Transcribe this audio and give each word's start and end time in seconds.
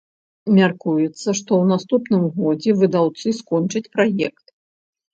Мяркуецца, 0.59 1.19
што 1.19 1.35
ў 1.35 1.63
наступным 1.73 2.23
годзе 2.41 2.71
выдаўцы 2.83 3.39
скончаць 3.45 3.87
праект. 3.97 4.45